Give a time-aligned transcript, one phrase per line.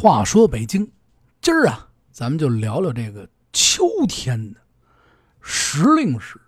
[0.00, 0.88] 话说北京，
[1.40, 4.60] 今儿啊，咱们就聊聊这个秋天的
[5.40, 6.40] 时令史。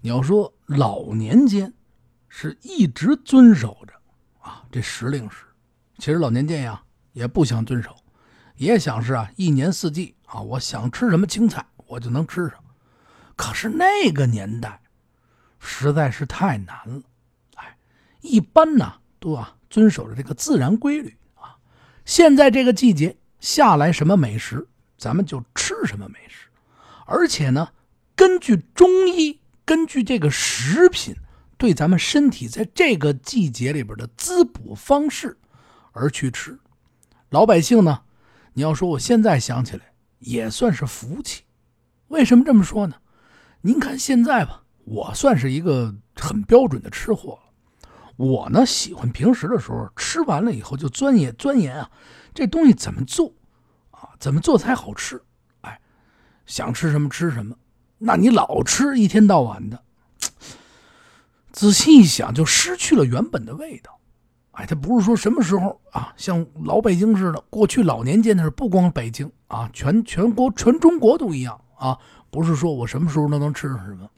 [0.00, 1.74] 你要说老年间
[2.28, 3.92] 是一直遵守着
[4.40, 5.46] 啊这时令史，
[5.98, 6.80] 其实老年间呀
[7.12, 7.90] 也不想遵守，
[8.54, 12.54] 也想是啊一年四季啊我想吃什么青菜我就能吃上。
[13.34, 14.80] 可是那个年代
[15.58, 17.02] 实在是太难了，
[17.56, 17.76] 哎，
[18.20, 21.18] 一般呢都啊遵守着这个自然规律。
[22.04, 24.66] 现在这个季节下来什么美食，
[24.98, 26.48] 咱们就吃什么美食，
[27.06, 27.70] 而且呢，
[28.14, 31.14] 根据中医，根据这个食品
[31.56, 35.36] 对咱们身体在这个季节里边的滋补方式
[35.92, 36.58] 而去吃。
[37.30, 38.02] 老百姓呢，
[38.52, 41.42] 你要说我现在想起来也算是福气。
[42.08, 42.96] 为什么这么说呢？
[43.62, 47.38] 您看现在吧，我算是一个很标准的吃货。
[48.16, 51.90] 我呢喜欢平时的时候吃完了以后就钻研钻研啊，
[52.32, 53.32] 这东西怎么做
[53.90, 54.10] 啊？
[54.20, 55.20] 怎么做才好吃？
[55.62, 55.80] 哎，
[56.46, 57.56] 想吃什么吃什么。
[57.98, 59.82] 那你老吃一天到晚的，
[61.52, 63.98] 仔细一想就失去了原本的味道。
[64.52, 71.98] 哎，它不是说什么时候啊，像老北京似的，过去老年间的是不光北京啊，全全国全中国都一样啊，
[72.30, 74.08] 不是说我什么时候都能吃上什么。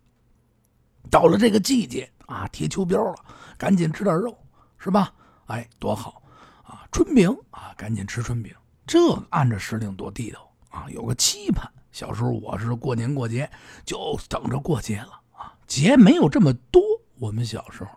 [1.11, 3.15] 到了这个季节啊，贴秋膘了。
[3.57, 4.37] 赶紧吃点肉，
[4.79, 5.13] 是吧？
[5.47, 6.23] 哎，多好
[6.65, 6.87] 啊！
[6.93, 8.55] 春饼啊，赶紧吃春饼。
[8.87, 8.99] 这
[9.31, 11.71] 按着时令多地道啊，有个期盼。
[11.93, 13.51] 小时候我是过年过节
[13.85, 16.83] 就等着过节了啊，节没有这么多。
[17.19, 17.91] 我们小时候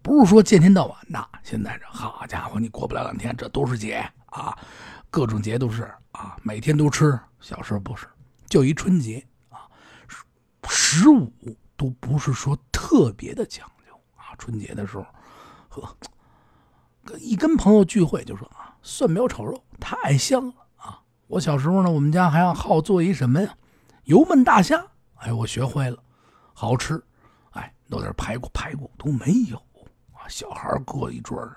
[0.00, 4.56] 不是说见天到晚的，现在这好家伙，你过不了两天，这都是节啊，
[5.10, 7.18] 各种节都是啊，每天都吃。
[7.40, 8.06] 小时候不是，
[8.48, 9.68] 就一春节啊，
[10.68, 11.30] 十五
[11.76, 14.36] 都不是说特别的讲究啊。
[14.36, 15.06] 春节的时候，
[15.70, 15.96] 呵，
[17.18, 21.00] 一跟朋友聚会就说啊，蒜苗炒肉太香了啊！
[21.26, 23.56] 我小时候呢，我们家还要好做一什么呀？
[24.04, 25.96] 油焖大虾，哎，我学会了，
[26.52, 27.02] 好吃。
[27.52, 29.56] 哎，弄点排骨，排骨都没有
[30.12, 30.28] 啊！
[30.28, 31.56] 小孩搁一桌上，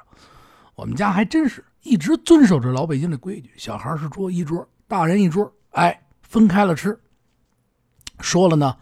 [0.75, 6.97] 我们家还真是一直遵守着老北京的规矩，小孩是桌一桌，大人一桌，哎，分开了吃。
[8.19, 8.77] 说了呢，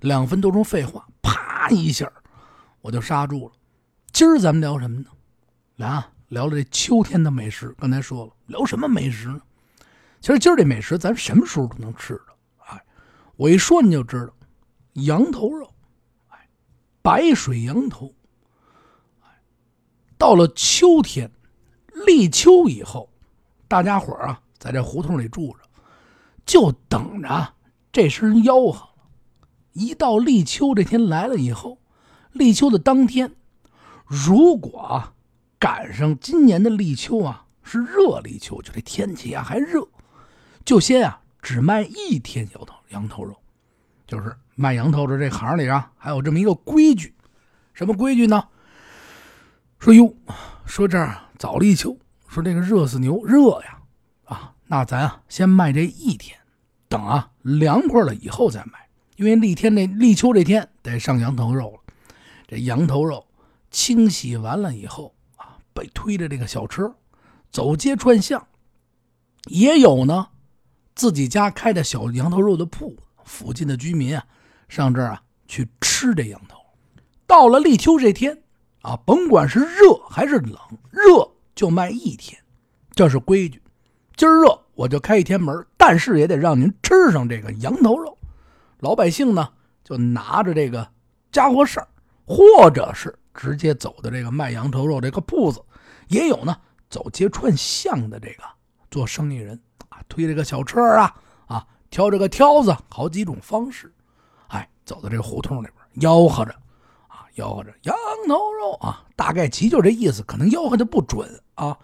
[0.00, 1.06] 两分多钟废话，
[1.70, 2.10] 一下。
[2.80, 3.54] 我就刹住了。
[4.12, 5.84] 今儿咱们聊什么呢？
[5.84, 7.74] 啊，聊聊这秋天的美食。
[7.78, 9.40] 刚才说了，聊什么美食呢？
[10.20, 12.26] 其实今儿这美食，咱什么时候都能吃的。
[12.68, 12.82] 哎，
[13.36, 14.32] 我一说你就知道，
[14.94, 15.74] 羊头肉，
[16.28, 16.48] 哎，
[17.02, 18.14] 白水羊头。
[19.22, 19.28] 哎，
[20.16, 21.30] 到了秋天，
[22.06, 23.10] 立秋以后，
[23.68, 25.58] 大家伙啊，在这胡同里住着，
[26.46, 27.54] 就等着
[27.90, 28.88] 这声吆喝。
[29.76, 31.78] 一到立秋这天来了以后。
[32.32, 33.32] 立秋的当天，
[34.04, 35.14] 如果啊
[35.58, 39.86] 赶上今年的立秋啊是热立秋，就这天气啊还热，
[40.64, 43.34] 就先啊只卖一天羊头羊头肉，
[44.06, 47.14] 就是卖羊头的这行里啊还有这么一个规矩，
[47.72, 48.48] 什么规矩呢？
[49.78, 50.14] 说哟，
[50.66, 51.96] 说这儿早立秋，
[52.28, 53.78] 说这个热死牛热呀
[54.24, 56.38] 啊，那咱啊先卖这一天，
[56.88, 58.85] 等啊凉快了以后再卖，
[59.16, 61.94] 因为立天那立秋这天得上羊头肉了。
[62.46, 63.26] 这羊头肉
[63.70, 66.94] 清洗完了以后啊，被推着这个小车
[67.50, 68.46] 走街串巷，
[69.46, 70.28] 也有呢
[70.94, 74.24] 自己家开的小羊头肉的铺，附近的居民啊
[74.68, 76.58] 上这儿啊去吃这羊头。
[77.26, 78.42] 到了立秋这天
[78.82, 80.56] 啊，甭管是热还是冷，
[80.90, 82.40] 热就卖一天，
[82.92, 83.60] 这是规矩。
[84.14, 88.15] 今儿热我就开一天门，但是也得让您吃上这个羊头肉。
[88.86, 89.48] 老百姓呢
[89.82, 90.88] 就拿着这个
[91.32, 91.88] 家伙事儿。
[92.28, 95.62] 或者是直接走的这个卖羊头肉这个铺子，
[96.08, 96.56] 也有呢
[96.90, 98.42] 走街串巷的这个
[98.90, 99.56] 做生意人
[99.90, 101.14] 啊，推这个小车啊
[101.46, 103.94] 啊，挑这个挑子，好几种方式，
[104.48, 106.50] 哎，走到这个胡同里边吆喝着
[107.06, 111.78] 啊，吆喝着羊头肉啊，大概其就这意思，可能吆喝的不准啊，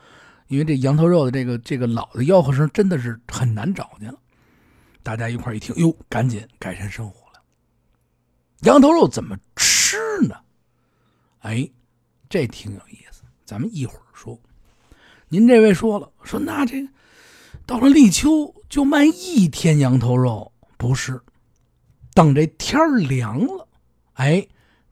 [0.49, 4.19] 因为这羊头肉的这个这个老的吆喝声真的是很难找见了。
[5.03, 7.43] 大家一块一听，哟，赶紧改善生活了。
[8.61, 9.97] 羊头肉怎么吃？
[10.29, 10.37] 呢，
[11.41, 11.69] 哎，
[12.29, 13.23] 这挺有意思。
[13.45, 14.39] 咱们一会儿说。
[15.29, 16.89] 您这位说了，说那这
[17.67, 21.21] 到了立秋就卖一天羊头肉，不是？
[22.15, 23.67] 等这天凉了，
[24.15, 24.47] 哎，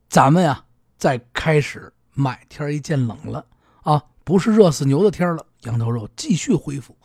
[0.08, 0.64] 咱们呀
[0.96, 2.44] 再开始卖。
[2.48, 3.46] 天一见冷了
[3.82, 6.96] 啊，不是热死牛的天了，羊头肉继续恢复。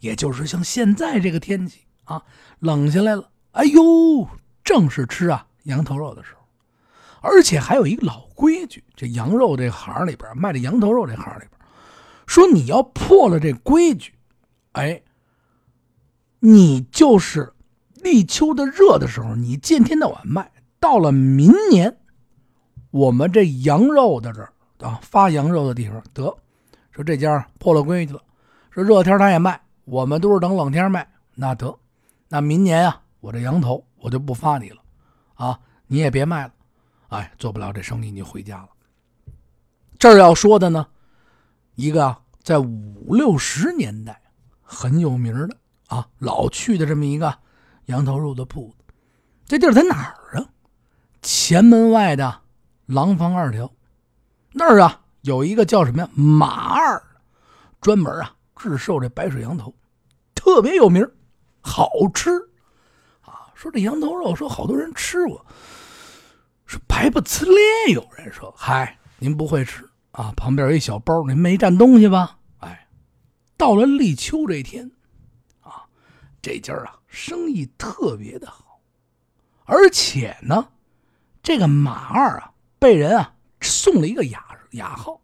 [0.00, 1.80] 也就是像现在这个天气
[2.10, 2.22] 啊，
[2.58, 4.28] 冷下来了，哎呦，
[4.64, 6.40] 正是吃啊羊头肉的时候。
[7.22, 11.50] 而且还有一个老规矩，这羊肉这行里边卖这羊头肉这行里边，
[12.26, 14.14] 说你要破了这规矩，
[14.72, 15.02] 哎，
[16.40, 17.52] 你就是
[17.94, 21.98] 立秋的热的时候，你见天到晚卖，到了明年，
[22.90, 26.34] 我们这羊肉的这儿啊，发羊肉的地方得
[26.90, 28.20] 说这家破了规矩了，
[28.70, 31.78] 说热天他也卖，我们都是等冷天卖，那得，
[32.32, 34.80] 那明年啊，我这羊头我就不发你了，
[35.34, 36.52] 啊，你也别卖了，
[37.08, 38.68] 哎，做不了这生意，你回家了。
[39.98, 40.86] 这儿要说的呢，
[41.74, 44.22] 一个在五六十年代
[44.62, 45.56] 很有名的
[45.88, 47.36] 啊，老去的这么一个
[47.86, 48.94] 羊头肉的铺子，
[49.44, 50.46] 这地儿在哪儿啊？
[51.22, 52.42] 前门外的
[52.86, 53.68] 廊坊二条
[54.52, 57.02] 那儿啊，有一个叫什么呀马二，
[57.80, 59.74] 专门啊制售这白水羊头，
[60.32, 61.04] 特别有名，
[61.60, 62.30] 好吃
[63.22, 63.52] 啊。
[63.54, 65.44] 说这羊头肉，说好多人吃过，
[66.66, 67.94] 说白不呲咧。
[67.94, 69.88] 有人说，嗨，您不会吃。
[70.12, 72.38] 啊，旁边有一小包，您没占东西吧？
[72.58, 72.88] 哎，
[73.56, 74.90] 到了立秋这天，
[75.60, 75.86] 啊，
[76.42, 78.80] 这家啊生意特别的好，
[79.66, 80.68] 而且呢，
[81.42, 85.20] 这个马二啊被人啊送了一个雅雅号，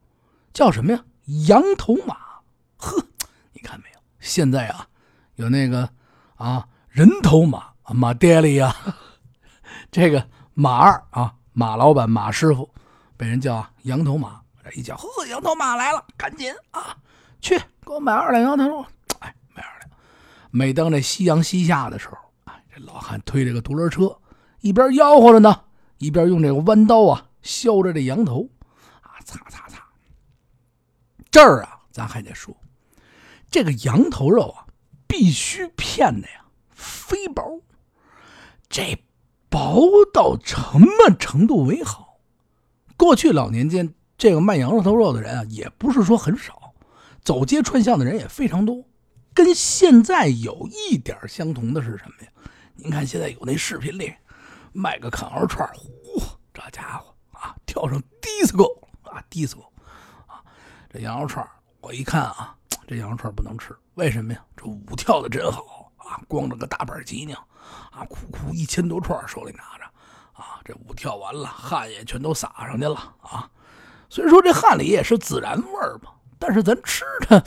[0.52, 1.04] 叫什么呀？
[1.48, 2.16] 羊头马。
[2.76, 3.04] 呵，
[3.52, 3.98] 你看没有？
[4.20, 4.86] 现在啊
[5.34, 5.90] 有那个
[6.36, 8.74] 啊人头马马爹利呀，
[9.90, 12.72] 这个马二啊马老板马师傅
[13.16, 14.40] 被人叫羊头马。
[14.64, 16.96] 这一叫，呵，羊头马来了，赶紧啊，
[17.40, 18.84] 去给我买二两羊头肉。
[19.20, 19.88] 哎，买二两。
[20.50, 22.16] 每当这夕阳西下的时候，
[22.46, 24.18] 哎，这老汉推着个独轮车，
[24.58, 25.62] 一边吆喝着呢，
[25.98, 28.48] 一边用这个弯刀啊削着这羊头，
[29.02, 29.80] 啊，擦擦擦。
[31.30, 32.52] 这儿啊，咱还得说，
[33.48, 34.65] 这个羊头肉啊，
[35.16, 37.62] 必须片的呀飞薄，
[38.68, 39.02] 这
[39.48, 39.80] 薄
[40.12, 42.18] 到什么程度为好？
[42.98, 43.94] 过去老年间。
[44.18, 46.74] 这个卖羊肉头肉的人啊，也不是说很少，
[47.22, 48.84] 走街串巷的人也非常多。
[49.34, 52.30] 跟现在有一点相同的是什么呀？
[52.74, 54.12] 您看现在有那视频里
[54.72, 56.22] 卖个烤羊串，呼，
[56.52, 59.64] 这家伙啊，跳上 disco 啊，disco
[60.26, 60.42] 啊，
[60.90, 61.46] 这羊肉串
[61.80, 64.44] 我一看啊，这羊肉串不能吃，为什么呀？
[64.54, 67.38] 这舞跳的真好啊，光着个大板脊梁
[67.90, 69.84] 啊，哭哭一千多串手里拿着
[70.34, 73.48] 啊，这舞跳完了，汗也全都洒上去了啊。
[74.10, 77.42] 虽说这汗里也是孜然味儿吧，但是咱吃它，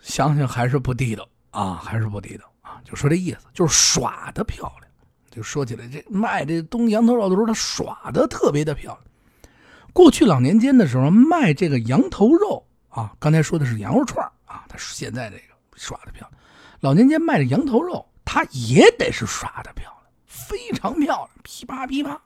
[0.00, 2.80] 想想还是不地道啊，还是不地道啊。
[2.84, 4.90] 就说这意思，就是耍的漂亮。
[5.28, 9.52] 就说起来，这卖这东羊头肉的时候，他耍的特别的漂亮。
[9.92, 15.45] 过去老年间的时候卖这个羊头肉啊，刚才说的是羊肉串啊，他现在这个
[15.76, 16.40] 耍的漂亮。
[16.80, 22.20] 老年间卖的羊头肉，他也得是耍的漂亮，非常漂亮，噼啪噼啪。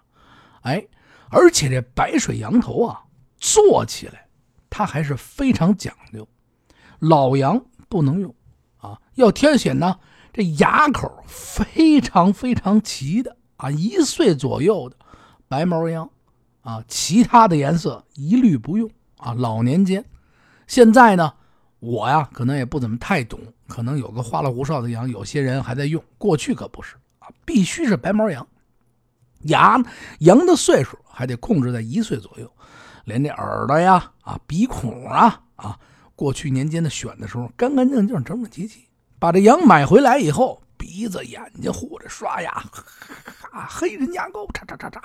[0.63, 0.87] 哎，
[1.31, 3.05] 而且这白水羊头啊。
[3.43, 4.29] 做起来，
[4.69, 6.29] 它还是非常讲究。
[6.99, 8.35] 老羊不能用
[8.77, 9.99] 啊，要挑选呢
[10.31, 14.97] 这牙口非常非常齐的啊，一岁左右的
[15.49, 16.11] 白毛羊
[16.61, 19.33] 啊，其他的颜色一律不用啊。
[19.33, 20.05] 老年间，
[20.67, 21.33] 现在呢，
[21.81, 26.03] 我呀可能也不怎么太懂，可能有个花里胡哨的羊，有些人还在用。
[26.19, 28.47] 过去可不是啊，必须是白毛羊，
[29.45, 29.85] 羊
[30.21, 32.51] 羊的岁数还得控制在一岁左右。
[33.05, 35.77] 连这耳朵呀、啊鼻孔啊、啊，
[36.15, 38.87] 过去年间的选的时候，干干净净、整整齐齐。
[39.19, 42.51] 把这羊买回来以后，鼻子、眼睛护着，刷牙，
[43.51, 45.01] 啊，黑人牙膏，嚓嚓嚓嚓。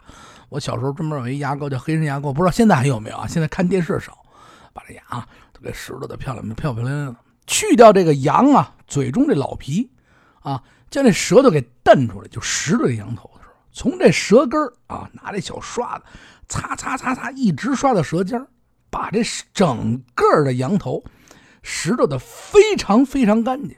[0.49, 3.25] 我小时候专门有一牙膏叫黑人牙膏，不知道现在还有没有啊？
[3.25, 4.17] 现在看电视少，
[4.73, 5.27] 把这牙
[5.65, 7.19] 给拾掇的漂亮漂漂亮亮的。
[7.47, 9.89] 去掉这个羊啊嘴中这老皮，
[10.41, 16.05] 啊，将这舌头给蹬出来，就拾掇这羊头的时候，从这舌根啊拿这小刷子。
[16.47, 18.39] 擦擦擦擦，一直刷到舌尖
[18.91, 21.03] 把这整个的羊头
[21.63, 23.75] 拾掇的非常非常干净。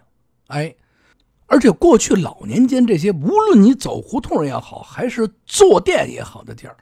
[0.47, 0.75] 哎，
[1.45, 6.75] 而且过去老年间这些，无论你走胡同也好，还是坐店也好的地儿，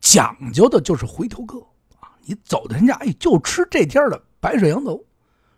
[0.00, 1.60] 讲究的就是回头客
[2.00, 2.10] 啊。
[2.22, 5.04] 你走到人家，哎，就吃这天的白水羊头。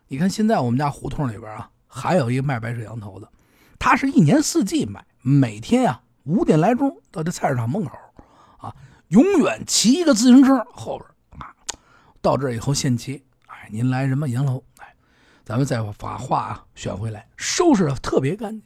[0.08, 3.30] 你看现在我们家胡同里边啊，还有一个卖白水羊头的，
[3.78, 7.92] 他是一年四季卖，每天呀五点来钟到这菜市场门口。
[8.58, 8.74] 啊
[9.08, 11.54] 永远骑一个自行车后边啊，
[12.20, 13.22] 到这以后现切。
[13.46, 14.64] 哎，您来什么羊头？
[14.78, 14.94] 哎，
[15.44, 18.62] 咱们再把话啊选回来，收拾的特别干净。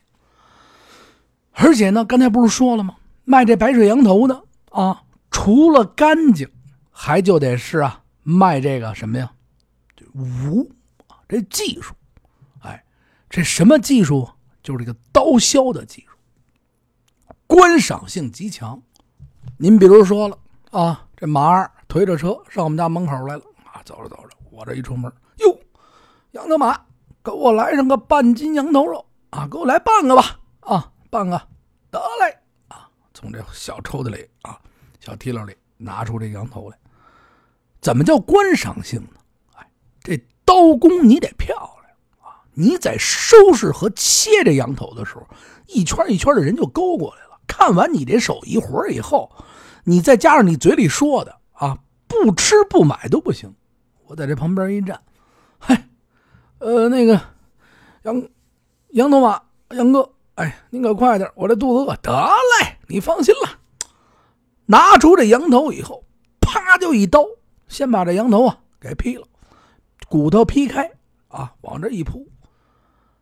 [1.52, 2.96] 而且呢，刚才不是说了吗？
[3.24, 6.48] 卖这白水羊头的啊，除了干净，
[6.92, 9.32] 还就得是啊卖这个什么呀？
[10.16, 10.70] 武
[11.08, 11.94] 啊，这技术。
[12.60, 12.84] 哎，
[13.28, 14.28] 这什么技术？
[14.62, 16.16] 就是这个刀削的技术，
[17.46, 18.82] 观赏性极强。
[19.58, 20.36] 您比如说了
[20.72, 25.56] 啊，这马二推着车上我们家门口来了啊，走着走着，我这一出门，哟，
[26.32, 26.76] 羊头马
[27.22, 31.40] 给我来上个半斤羊头肉啊，给我来半个吧啊，半个
[31.88, 34.60] 得嘞啊，从这小抽屉里啊，
[34.98, 36.76] 小提溜里拿出这羊头来。
[37.80, 39.20] 怎么叫观赏性呢？
[40.46, 42.40] 刀工你得漂亮啊！
[42.54, 45.26] 你在收拾和切这羊头的时候，
[45.66, 47.38] 一圈一圈的人就勾过来了。
[47.46, 49.30] 看完你这手艺活以后，
[49.84, 53.54] 你再加上你嘴里说的啊，不吃不买都不行。
[54.06, 55.02] 我在这旁边一站，
[55.58, 55.88] 嗨，
[56.58, 57.20] 呃，那个
[58.04, 58.22] 杨
[58.90, 61.96] 杨头马杨哥，哎，您可快点，我这肚子饿。
[61.96, 63.58] 得嘞，你放心了，
[64.66, 66.04] 拿出这羊头以后，
[66.40, 67.24] 啪就一刀。
[67.66, 69.26] 先把这羊头啊给劈了，
[70.08, 70.90] 骨头劈开
[71.28, 72.26] 啊，往这一铺。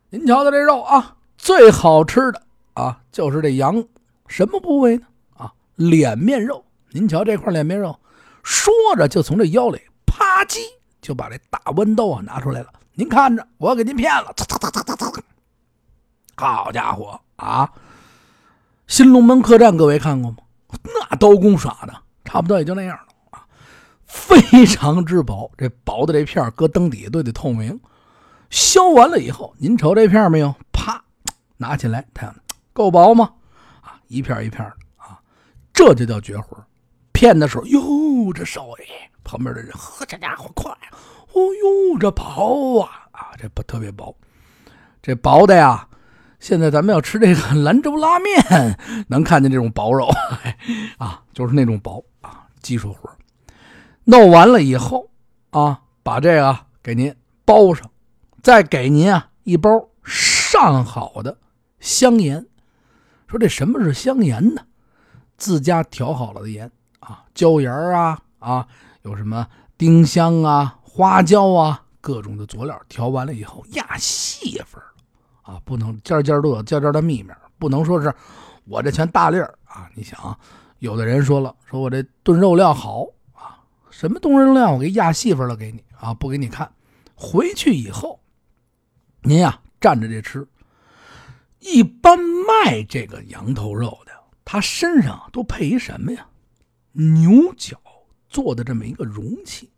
[0.09, 2.41] 您瞧瞧这肉啊，最好吃的
[2.73, 3.83] 啊就是这羊
[4.27, 5.07] 什么部位呢？
[5.37, 6.63] 啊，脸面肉。
[6.91, 7.99] 您瞧这块脸面肉，
[8.43, 10.59] 说着就从这腰里啪叽
[11.01, 12.67] 就把这大弯刀啊拿出来了。
[12.93, 14.33] 您看着，我给您骗了。
[16.37, 17.71] 好家伙啊！
[18.87, 20.37] 新龙门客栈，各位看过吗？
[20.83, 23.14] 那刀工耍的，差不多也就那样了。
[24.15, 27.77] 非常之薄，这薄的这片搁灯底下都得透明。
[28.49, 30.55] 削完了以后，您瞅这片没有？
[30.71, 31.03] 啪，
[31.57, 32.33] 拿起来，太阳
[32.71, 33.29] 够薄吗？
[33.81, 35.19] 啊，一片一片的啊，
[35.73, 36.57] 这就叫绝活。
[37.11, 38.83] 骗的时候，哟，这手艺，
[39.23, 40.71] 旁边的人，呵，这家伙快，
[41.33, 41.41] 哦
[41.91, 44.15] 呦，这薄啊啊，这不特别薄，
[45.01, 45.87] 这薄的呀。
[46.39, 50.07] 现在咱们要吃这个兰州拉面，能看见这种薄肉
[50.99, 53.09] 啊，就是那种薄啊，技术活。
[54.05, 55.09] 弄完了以后，
[55.49, 57.89] 啊，把这个给您包上，
[58.43, 61.37] 再给您啊一包上好的
[61.79, 62.45] 香盐。
[63.27, 64.61] 说这什么是香盐呢？
[65.37, 68.67] 自家调好了的盐啊，椒盐啊啊，
[69.01, 74.79] 有什么丁香啊、花椒啊，各种的佐料调完了以后压细粉
[75.41, 78.13] 啊，不能尖尖都有尖尖的秘密，不能说是
[78.65, 79.89] 我这全大粒儿啊。
[79.95, 80.37] 你想，
[80.77, 83.07] 有的人说了，说我这炖肉料好。
[83.97, 86.69] 什么东西料我给压细份了给你啊，不给你看。
[87.15, 88.19] 回去以后，
[89.21, 90.45] 您呀蘸着这吃。
[91.59, 94.11] 一般卖这个羊头肉的，
[94.43, 96.27] 他身上都配一什么呀？
[96.91, 97.79] 牛角
[98.27, 99.71] 做的这么一个容器，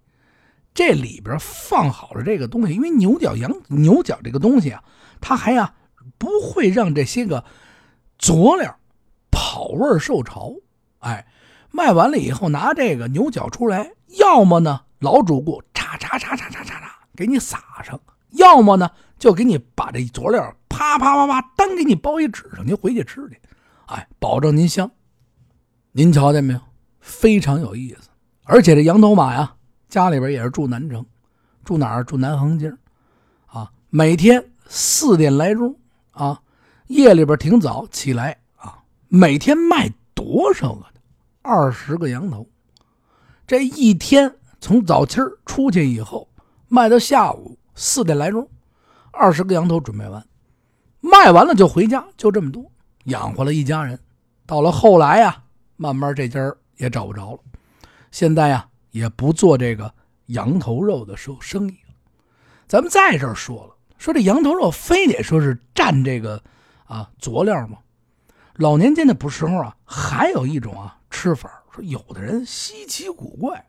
[0.73, 2.73] 这里边放好了这个东西。
[2.73, 4.83] 因为牛角羊牛角这个东西啊，
[5.21, 5.75] 它还呀
[6.17, 7.45] 不会让这些个
[8.17, 8.79] 佐料
[9.29, 10.55] 跑味受潮。
[11.01, 11.27] 哎，
[11.69, 13.91] 卖完了以后拿这个牛角出来。
[14.17, 17.97] 要么呢，老主顾嚓嚓嚓嚓嚓嚓嚓给你撒上；
[18.31, 23.39] 要么呢，就给你把这佐料啪啪啪啪单给你包一纸上，您回去吃去。
[23.87, 24.89] 哎，保证您香。
[25.91, 26.59] 您瞧见没有？
[26.99, 28.09] 非常有意思。
[28.43, 29.55] 而且这羊头马呀，
[29.89, 31.05] 家里边也是住南城，
[31.63, 32.03] 住哪儿？
[32.03, 32.71] 住南横街
[33.45, 35.75] 啊，每天四点来钟
[36.11, 36.41] 啊，
[36.87, 40.85] 夜里边挺早起来啊，每天卖多少个
[41.41, 42.47] 二十个羊头。
[43.47, 46.27] 这一天从早清出去以后，
[46.67, 48.45] 卖到下午四点来钟，
[49.13, 50.21] 二十个羊头准备完，
[50.99, 52.69] 卖完了就回家，就这么多，
[53.05, 53.97] 养活了一家人。
[54.45, 55.41] 到了后来呀，
[55.77, 57.39] 慢慢这家也找不着了，
[58.11, 59.93] 现在呀也不做这个
[60.25, 61.95] 羊头肉的生生意了。
[62.67, 66.43] 咱们在这儿说了，说这羊头肉非得说是蘸这个
[66.83, 67.77] 啊佐料吗？
[68.55, 71.49] 老年间的不时候啊，还有一种啊吃法。
[71.77, 73.63] 说有的人稀奇古怪，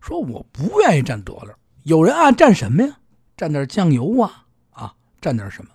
[0.00, 1.52] 说我不愿意蘸佐料。
[1.82, 2.96] 有人啊蘸什么呀？
[3.36, 5.70] 蘸点酱油啊啊，蘸点什么？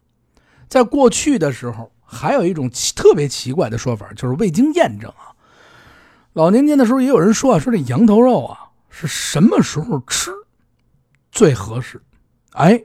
[0.70, 5.36] 在过去的时候，还有一种奇特别奇怪的说法，就是未经验证啊。
[6.32, 10.32] 老年间的时候，也有人说啊，说这羊头肉啊是什么时候吃
[11.32, 12.02] 最合适？
[12.52, 12.82] 哎，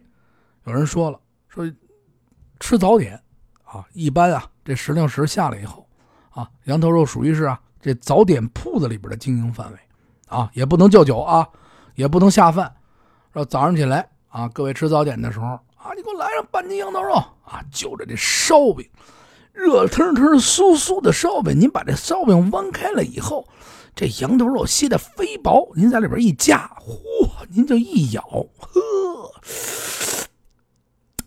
[0.64, 1.72] 有人说了，说
[2.58, 3.22] 吃早点
[3.62, 5.88] 啊，一般啊这时令时下来以后
[6.30, 7.60] 啊，羊头肉属于是啊。
[7.82, 9.78] 这早点铺子里边的经营范围，
[10.28, 11.46] 啊，也不能叫酒啊，
[11.96, 12.72] 也不能下饭。
[13.34, 18.88] 说早上起来啊，各位吃早点的时候啊，你给我来上半斤羊头肉啊，就着这烧饼，
[19.52, 23.48] 热腾腾、酥酥的烧饼，您把这烧饼弯开了以后，
[23.96, 28.22] 这羊头肉切的飞薄，您在里边一夹，嚯，您就一咬，
[28.60, 28.70] 呵，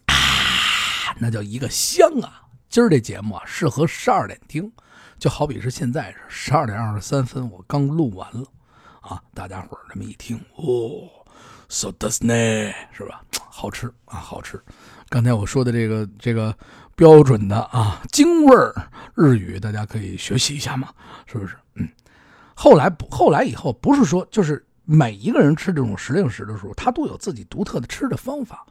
[0.05, 0.15] 啊，
[1.19, 2.43] 那叫一个香啊！
[2.69, 4.71] 今儿这节目啊，适合十二点听。
[5.25, 8.45] 就好比是现在是十二点二十三分，我刚录完了，
[9.01, 11.09] 啊，大家伙这么一听，哦
[11.67, 13.23] ，so does 呢，是吧？
[13.49, 14.61] 好吃啊，好吃。
[15.09, 16.55] 刚才我说的这个这个
[16.95, 18.71] 标准的啊京味儿
[19.15, 20.89] 日语，大家可以学习一下嘛，
[21.25, 21.57] 是不是？
[21.73, 21.89] 嗯。
[22.53, 28.63] 后来不，后来以后不是说就是每一个人吃这种时令食的时候，他都有自己独特的吃的方法，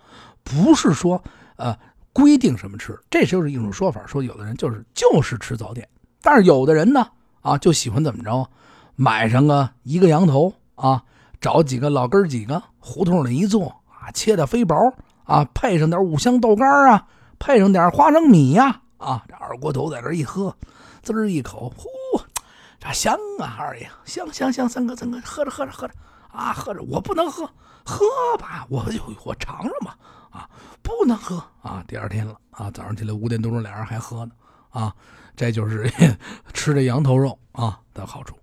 [0.45, 1.21] 不是说
[1.57, 1.77] 呃
[2.13, 2.97] 规定什么吃。
[3.11, 5.89] 这就是一种说法，说有的人就是就是吃早点，
[6.25, 7.07] 但是有的人呢
[7.43, 8.49] 啊就喜欢怎么着，
[8.97, 11.05] 买上个一个羊头啊，
[11.41, 14.75] 找几个老根几个胡同里一坐啊，切的飞薄
[15.25, 17.07] 啊，配上点五香豆干啊，
[17.39, 20.57] 配上点花生米呀啊，这二锅头在这一喝，
[21.03, 21.87] 滋儿一口，呼。
[22.81, 25.95] 这香啊，二爷，香香香，三哥三哥，喝着喝着喝着，
[26.31, 27.49] 啊，喝着，我不能喝，
[27.85, 28.05] 喝
[28.39, 29.97] 吧，我就我尝尝吧，
[30.31, 30.49] 啊，
[30.83, 34.33] 不能喝啊，第二天了啊，早上起来五点多钟，俩人还喝呢，
[34.75, 34.95] 啊，
[35.35, 35.91] 这就是
[36.53, 38.37] 吃这羊头肉啊的好处。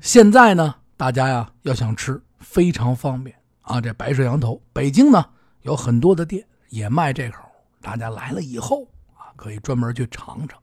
[0.00, 5.24] 现在呢，大家呀要想吃，非常方便啊，这白水羊头，北京呢
[5.62, 7.44] 有很多的店也卖这口，
[7.80, 8.84] 大家来了以后
[9.14, 10.60] 啊，可以专门去尝尝，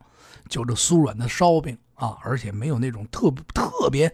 [0.49, 1.75] 就这酥软的烧饼。
[1.97, 4.13] 啊，而且没有那种特特别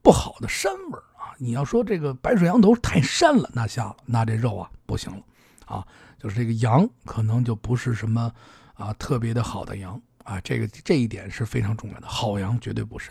[0.00, 1.36] 不好的膻味啊！
[1.36, 5.22] 你要说这个白水羊头太膻了，那下了，那这肉啊不行了
[5.66, 5.86] 啊！
[6.18, 8.32] 就是这个羊可能就不是什么
[8.80, 12.06] 啊特别的好的羊啊，这个这一点是非常重要的。
[12.06, 13.10] 好羊绝对不膻，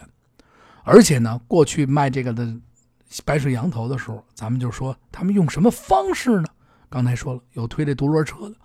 [0.83, 2.51] 而且呢，过去卖这个的
[3.23, 6.45] 白水羊头的时候，咱们就说他们用什么方式呢？
[6.89, 8.55] 刚才说了，有推这独轮车的，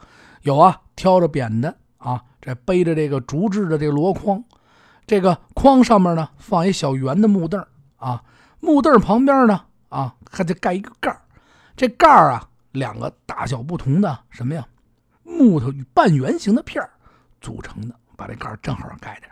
[0.42, 4.42] 有啊挑着扁的啊，这背着这个竹制的这个箩筐。
[5.06, 7.62] 这个筐上面呢，放一小圆的木凳
[7.96, 8.24] 啊，
[8.60, 11.14] 木凳旁边呢，啊，还得盖一个盖
[11.76, 14.66] 这盖啊，两个大小不同的什么呀，
[15.22, 16.82] 木头半圆形的片
[17.44, 19.26] 组成的，把这盖正好盖着。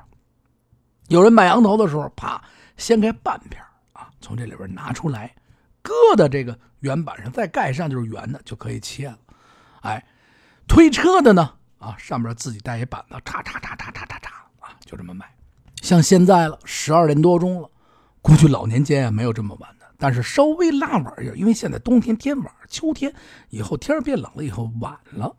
[1.09, 2.41] 有人买羊头的时候，啪，
[2.77, 3.61] 掀开半片
[3.95, 5.35] 啊，从这里边拿出来，
[5.81, 9.19] 搁到这个圆板上，再盖上就是圆的，就可以切了。
[9.81, 10.05] 哎，
[10.69, 15.35] 推车的呢，啊，上面自己带一板子，叉叉叉叉叉叉叉啊，就这么卖。
[15.81, 17.71] 像现在了，十二点多钟了，
[18.21, 23.13] 估计老年间啊没有这么晚的，但是稍微拉晚一点，因为现在冬天天晚，秋天
[23.49, 25.35] 以后天变冷了以后晚了，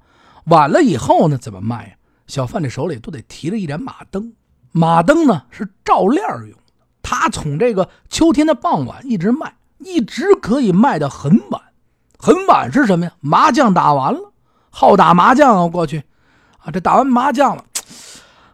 [0.45, 1.95] 晚了以后呢怎么卖呀？
[2.33, 4.33] 小贩的手里都得提着一盏马灯，
[4.71, 11.61] 马灯呢是照亮用的，他从这个秋天的傍晚一直卖，一直可以卖到很晚，
[12.17, 13.11] 很晚是什么呀？
[13.19, 14.33] 麻将打完了，
[14.71, 16.05] 好打麻将啊，过去，
[16.57, 17.63] 啊，这打完麻将了。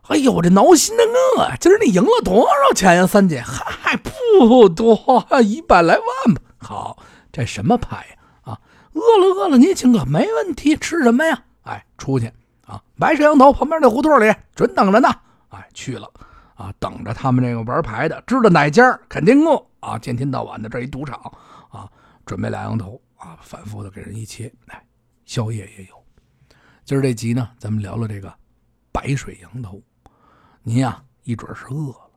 [0.10, 1.04] 哎呦，这挠心的
[1.38, 3.42] 饿啊，今儿你赢了多少钱呀，三姐？
[3.42, 6.42] 嗨，不多，一百来万吧。
[6.58, 6.98] 好，
[7.32, 8.52] 这什么牌呀？
[8.52, 8.60] 啊，
[8.92, 10.76] 饿了饿了，你请客没问题。
[10.76, 11.44] 吃什么呀？
[11.64, 12.34] 哎，出去
[12.70, 15.10] 啊，白水羊头旁边那胡同里准等着呢。
[15.50, 16.08] 哎，去了
[16.54, 19.98] 啊，等着他们这个玩牌的，知道哪家肯定饿啊。
[19.98, 21.20] 见天到晚的这一赌场
[21.72, 21.90] 啊，
[22.28, 24.54] 准备俩羊头啊，反复的给人一切。
[24.68, 24.86] 哎，
[25.26, 26.06] 宵夜也有。
[26.86, 28.32] 今儿这集呢，咱们聊聊这个
[28.92, 29.82] 白水羊头。
[30.62, 32.12] 您呀，一准是饿了，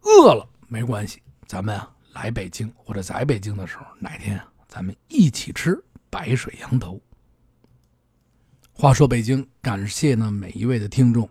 [0.00, 6.98] 饿了没关系，咱们啊来北京或者在北京的时候，哪天啊咱们一起吃白水羊头。
[8.78, 11.26] 话说北京，感谢呢每一位的听众。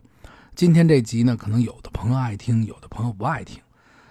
[0.56, 3.62] 今天这集呢，可能有的朋友爱听，有的朋友不爱听，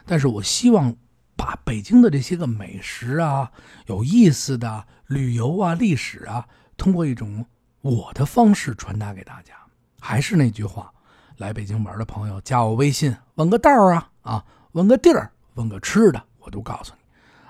[0.06, 0.94] 但是我希望
[1.36, 3.50] 把北京的这些个美食啊、
[3.86, 7.44] 有意思的旅游啊、历史啊，通过一种
[7.80, 9.52] 我的方式传达给大家。
[9.98, 10.92] 还是那句话。
[11.38, 17.00] 来北京玩的朋友，加我微信，问个道啊啊，问个地儿，问个吃的，我都告诉你。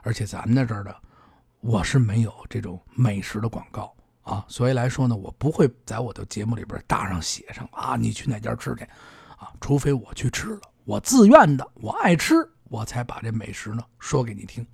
[0.00, 0.96] 而且咱们在这儿的，
[1.60, 3.94] 我是没有这种美食的广告
[4.24, 8.84] 啊，所以来说呢，我不会在我的节目里边大上写上啊，你去哪家吃去
[9.36, 9.52] 啊？
[9.60, 12.34] 除非我去吃了，我自愿的，我爱吃，
[12.64, 14.66] 我才把这美食呢说给你听。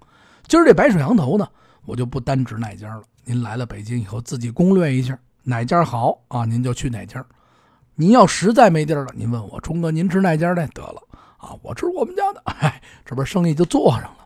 [0.46, 1.46] 今儿这白水羊头呢，
[1.84, 3.02] 我就不单指哪家了。
[3.24, 7.24] 您来了北京以后，自己攻略一下哪家好啊，您就去哪家。
[7.96, 10.66] 您要实在没地儿了，您问我冲哥，您吃哪家的？
[10.68, 11.02] 得了
[11.38, 14.16] 啊，我吃我们家的，哎，这不生意就做上了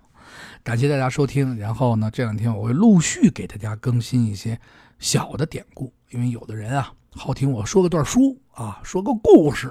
[0.62, 4.58] 感谢大家收听，然后呢，这两天我会陆续给大家更新一些
[5.04, 9.68] 小的典故，因为有的人啊好听我说个段书啊，说个故事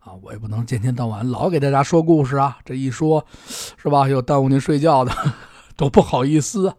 [0.00, 4.08] 啊，我也不能天天到晚老给大家说故事啊，这一说，是吧？
[4.08, 5.14] 又耽误您睡觉的，
[5.76, 6.74] 都不好意思啊。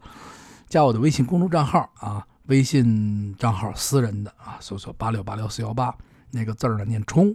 [0.68, 5.96] 加我的微信公众账号啊，微信账号私人的啊，搜索八六八六四幺八。
[6.32, 7.34] 那个字儿呢念冲，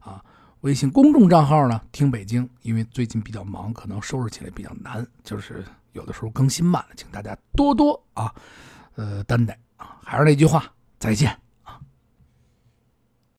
[0.00, 0.20] 啊，
[0.62, 8.34] 微信公众账号呢听北京，因为最近比较忙，可能收拾起来比较难，就是有的时候更新慢了，请大家多多啊，
[8.96, 9.56] 呃担待
[10.04, 10.64] 还是那句话，
[10.98, 11.36] 再见。